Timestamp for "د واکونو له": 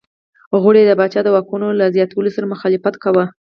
1.23-1.85